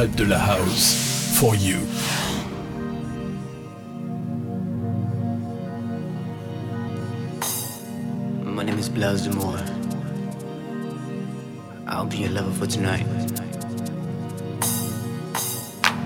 [0.00, 0.94] retraite de la house
[1.34, 1.78] for you.
[8.44, 9.60] My name is Blas Moore.
[11.86, 13.06] I'll be your lover for tonight.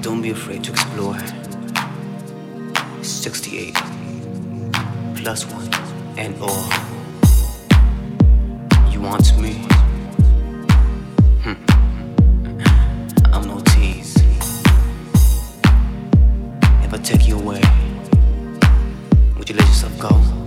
[0.02, 1.18] Don't be afraid to explore.
[3.02, 3.74] 68
[5.16, 5.68] plus one
[6.18, 6.64] and all.
[8.90, 9.73] You want me?
[17.44, 17.60] away,
[19.36, 20.43] would you let yourself go?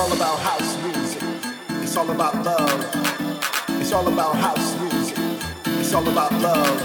[0.00, 1.22] all about house music.
[1.82, 2.80] It's all about love.
[3.80, 5.18] It's all about house music.
[5.78, 6.80] It's all about love.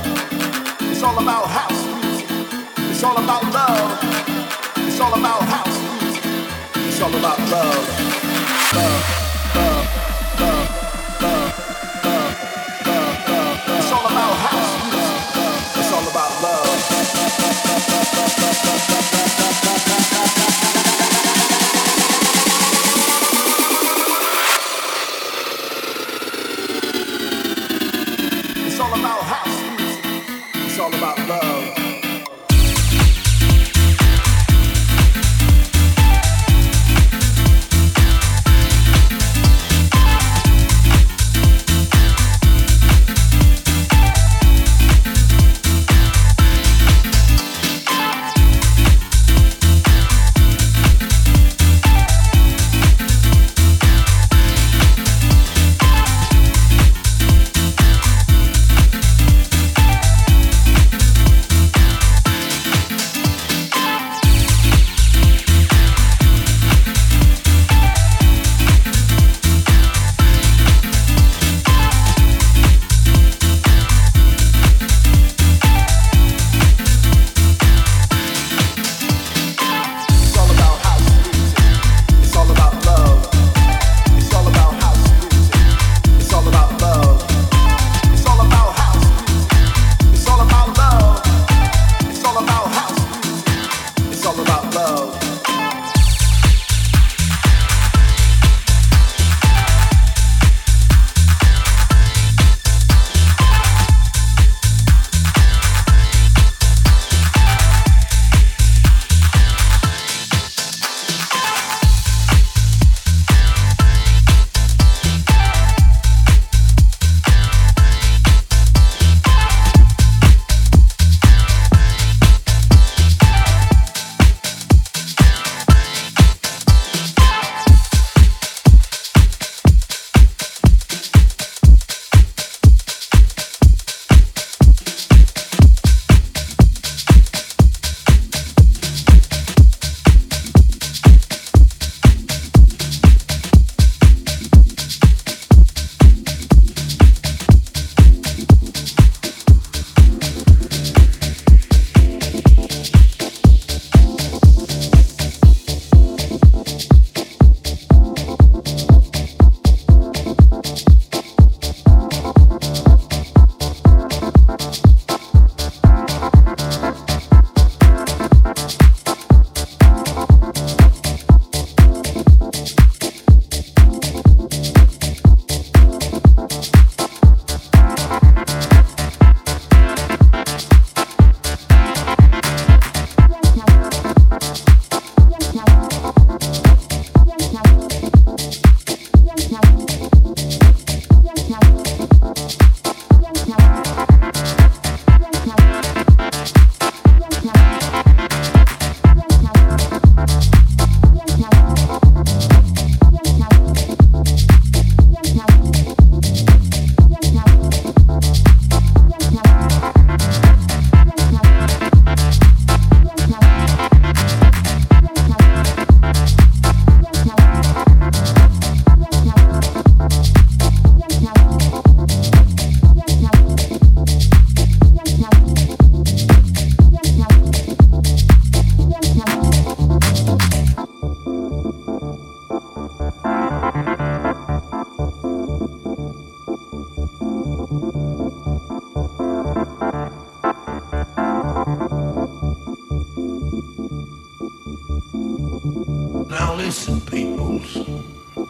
[0.92, 2.28] It's all about house music.
[2.92, 4.00] It's all about love.
[4.86, 6.26] It's all about house music.
[6.88, 7.88] It's all about love.
[8.76, 10.85] Love, love, love.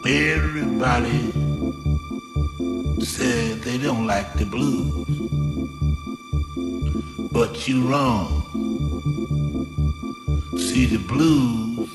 [0.08, 1.32] Everybody
[3.04, 5.04] said they don't like the blues.
[7.32, 8.28] But you wrong.
[10.56, 11.90] See, the blues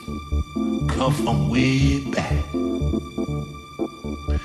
[0.89, 2.53] come from way back.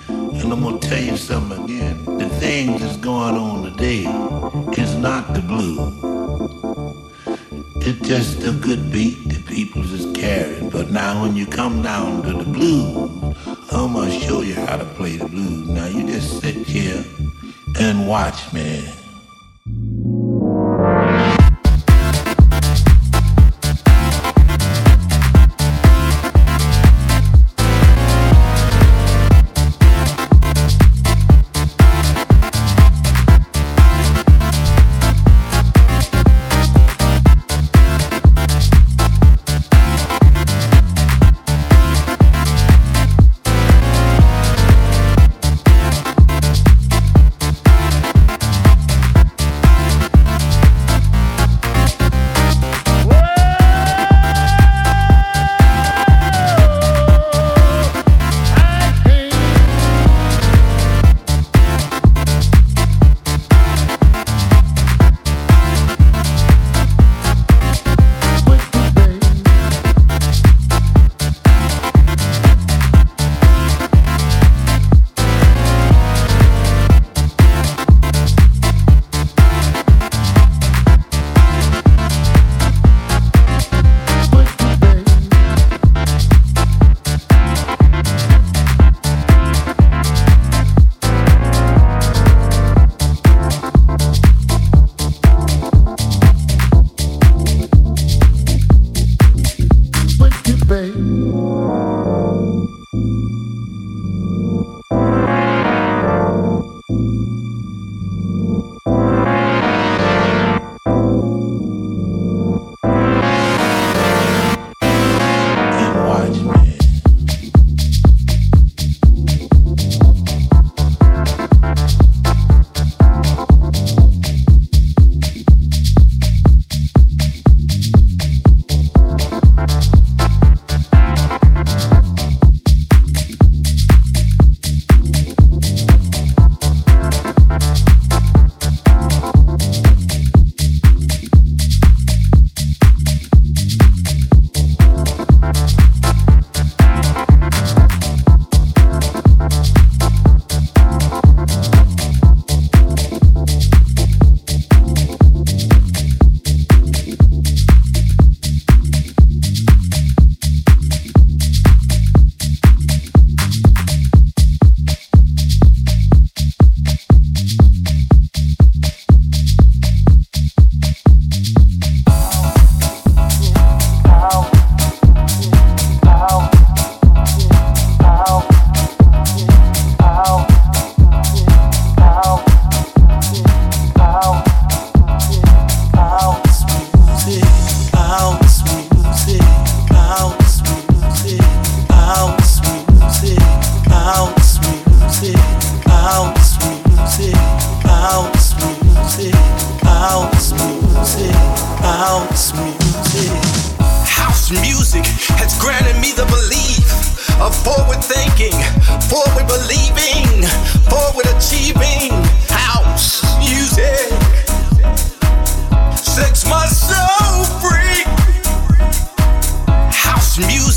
[0.09, 2.05] And I'm gonna tell you something again.
[2.19, 4.05] The things that's going on today
[4.81, 5.93] is not the blues.
[7.85, 10.71] It's just a good beat that people just carrying.
[10.71, 13.16] But now when you come down to the blues,
[13.79, 15.69] I'm gonna show you how to play the blues.
[15.69, 17.05] Now you just sit here
[17.79, 18.66] and watch me.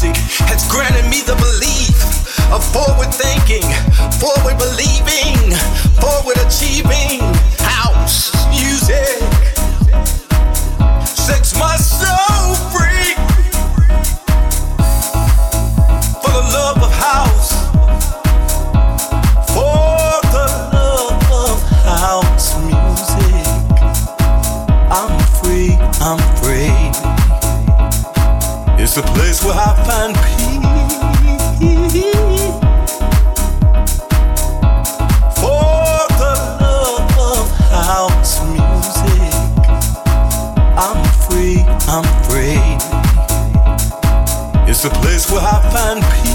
[0.10, 1.98] music has granted me the belief
[2.52, 3.66] of forward thinking,
[4.18, 5.38] forward believing,
[6.00, 7.20] forward achieving.
[7.60, 9.49] House music.
[45.30, 46.29] for our fan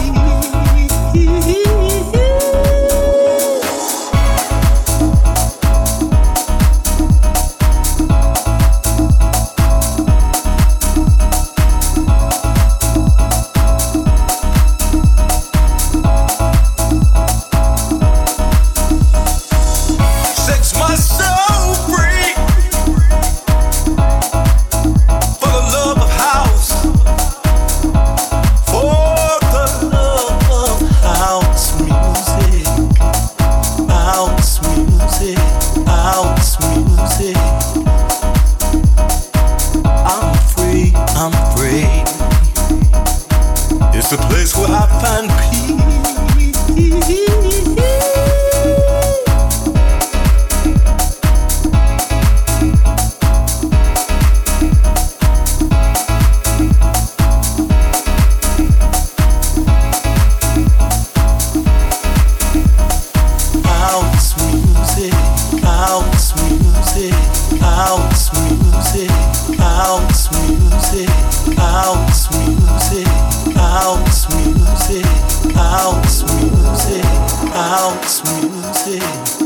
[77.64, 79.02] house music,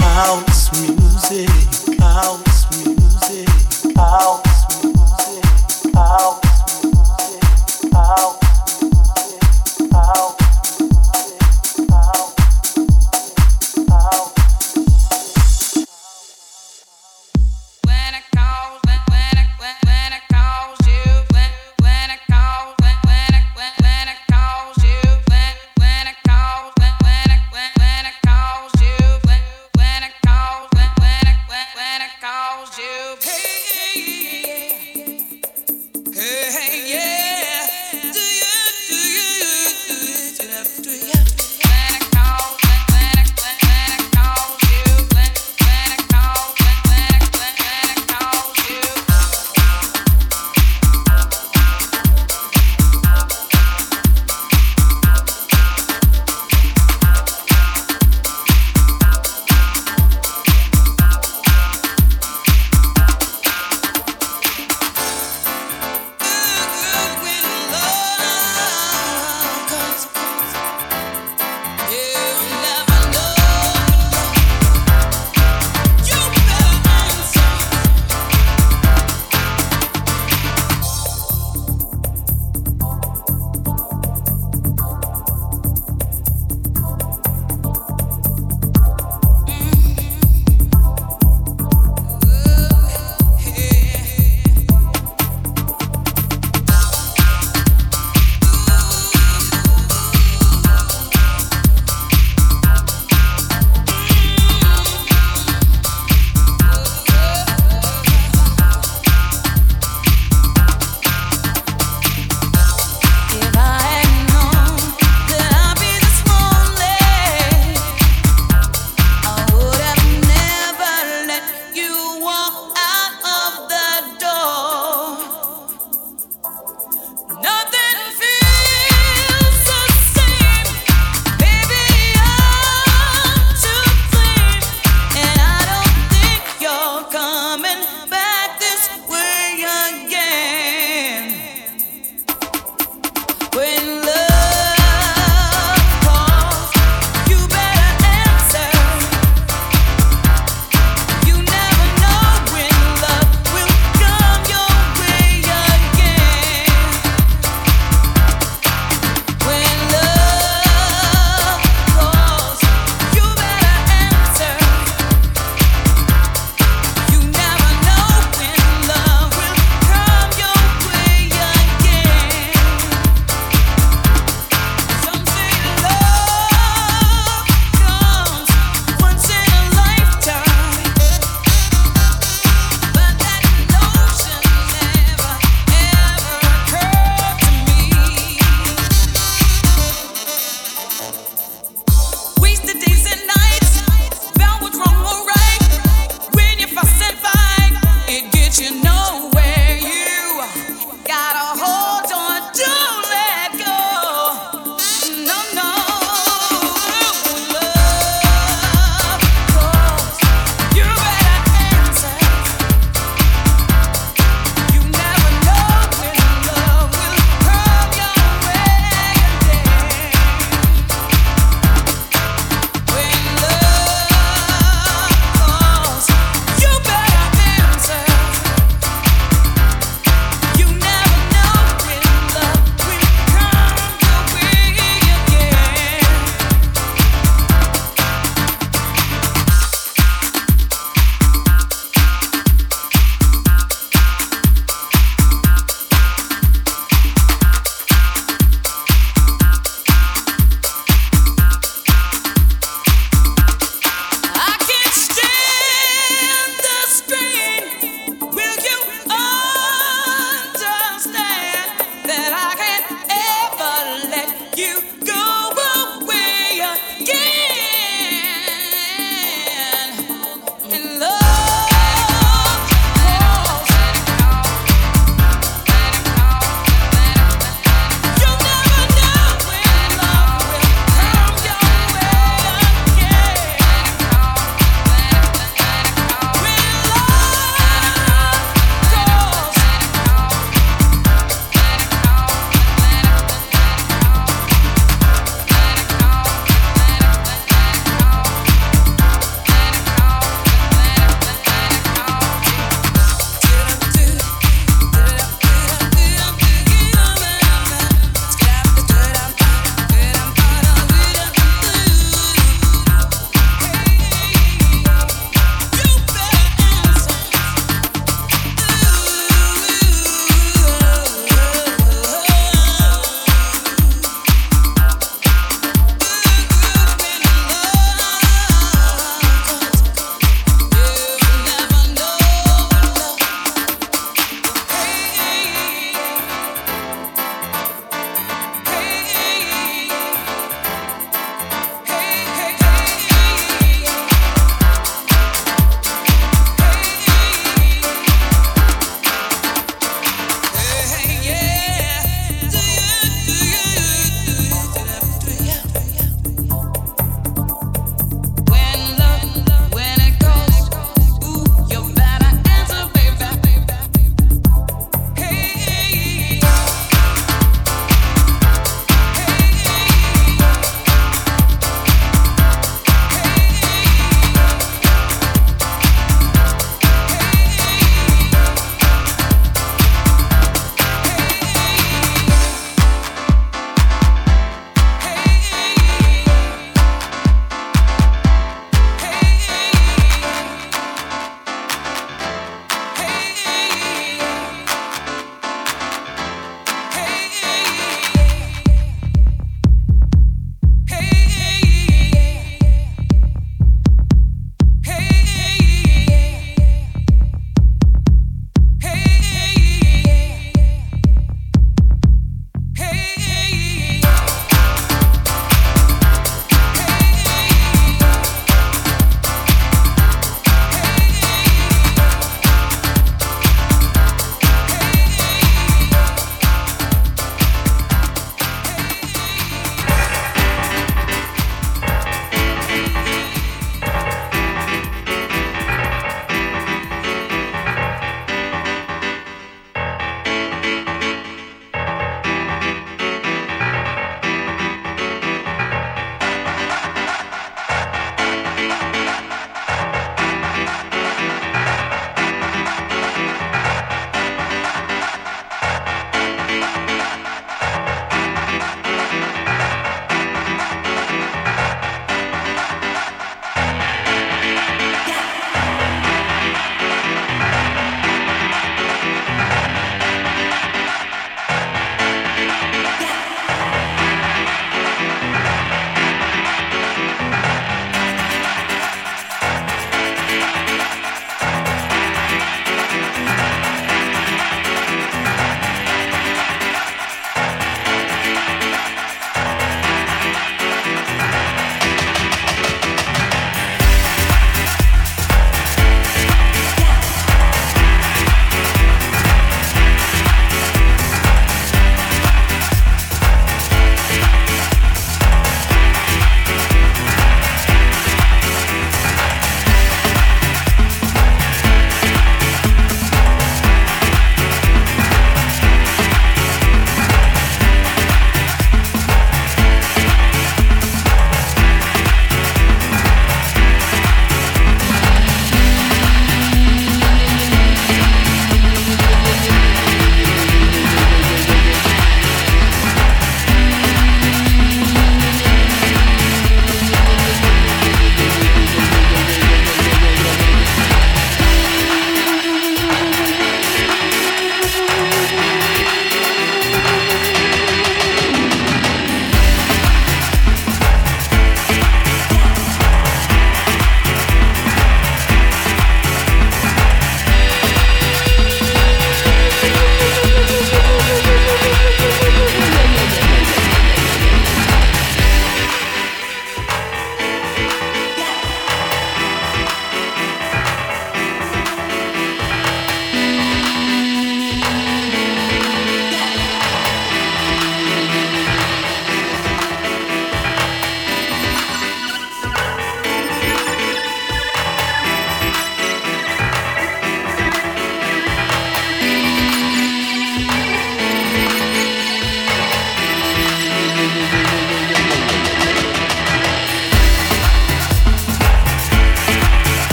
[0.00, 0.51] house.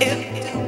[0.00, 0.63] it